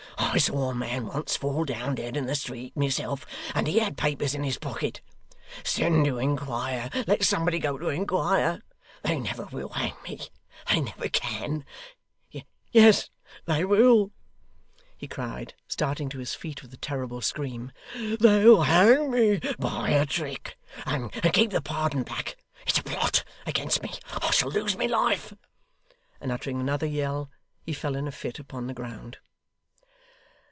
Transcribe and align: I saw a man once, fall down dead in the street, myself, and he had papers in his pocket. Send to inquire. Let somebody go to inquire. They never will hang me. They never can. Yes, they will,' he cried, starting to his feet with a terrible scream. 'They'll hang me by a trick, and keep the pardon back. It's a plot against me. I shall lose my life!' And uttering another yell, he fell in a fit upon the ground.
I 0.33 0.37
saw 0.37 0.69
a 0.69 0.75
man 0.75 1.07
once, 1.07 1.35
fall 1.35 1.65
down 1.65 1.95
dead 1.95 2.15
in 2.15 2.25
the 2.25 2.35
street, 2.35 2.77
myself, 2.77 3.25
and 3.53 3.67
he 3.67 3.79
had 3.79 3.97
papers 3.97 4.33
in 4.33 4.45
his 4.45 4.57
pocket. 4.57 5.01
Send 5.61 6.05
to 6.05 6.19
inquire. 6.19 6.89
Let 7.05 7.23
somebody 7.25 7.59
go 7.59 7.77
to 7.77 7.89
inquire. 7.89 8.61
They 9.03 9.19
never 9.19 9.45
will 9.51 9.69
hang 9.69 9.95
me. 10.07 10.21
They 10.69 10.79
never 10.79 11.09
can. 11.09 11.65
Yes, 12.71 13.09
they 13.43 13.65
will,' 13.65 14.11
he 14.95 15.05
cried, 15.05 15.53
starting 15.67 16.07
to 16.09 16.19
his 16.19 16.33
feet 16.33 16.61
with 16.61 16.73
a 16.73 16.77
terrible 16.77 17.19
scream. 17.19 17.73
'They'll 17.97 18.61
hang 18.61 19.11
me 19.11 19.41
by 19.59 19.89
a 19.89 20.05
trick, 20.05 20.55
and 20.85 21.11
keep 21.33 21.49
the 21.51 21.61
pardon 21.61 22.03
back. 22.03 22.37
It's 22.65 22.77
a 22.79 22.83
plot 22.83 23.25
against 23.45 23.83
me. 23.83 23.91
I 24.21 24.31
shall 24.31 24.51
lose 24.51 24.77
my 24.77 24.85
life!' 24.85 25.33
And 26.21 26.31
uttering 26.31 26.61
another 26.61 26.87
yell, 26.87 27.29
he 27.63 27.73
fell 27.73 27.97
in 27.97 28.07
a 28.07 28.13
fit 28.13 28.39
upon 28.39 28.67
the 28.67 28.73
ground. 28.75 29.17